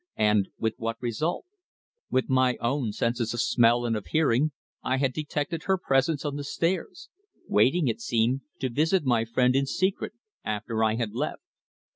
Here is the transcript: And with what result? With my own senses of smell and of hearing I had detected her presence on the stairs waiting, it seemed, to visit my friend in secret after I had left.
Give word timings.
And 0.17 0.47
with 0.57 0.73
what 0.79 0.99
result? 0.99 1.45
With 2.09 2.27
my 2.27 2.57
own 2.59 2.91
senses 2.91 3.35
of 3.35 3.39
smell 3.41 3.85
and 3.85 3.95
of 3.95 4.07
hearing 4.07 4.51
I 4.81 4.97
had 4.97 5.13
detected 5.13 5.65
her 5.65 5.77
presence 5.77 6.25
on 6.25 6.37
the 6.37 6.43
stairs 6.43 7.09
waiting, 7.47 7.87
it 7.87 8.01
seemed, 8.01 8.41
to 8.61 8.69
visit 8.69 9.03
my 9.05 9.25
friend 9.25 9.55
in 9.55 9.67
secret 9.67 10.13
after 10.43 10.83
I 10.83 10.95
had 10.95 11.13
left. 11.13 11.43